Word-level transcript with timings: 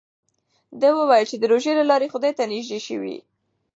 ده 0.79 0.89
وویل 0.97 1.25
چې 1.31 1.35
د 1.39 1.43
روژې 1.51 1.71
له 1.79 1.83
لارې 1.89 2.11
خدای 2.13 2.31
ته 2.37 2.43
نژدې 2.51 2.79
شوی. 2.87 3.17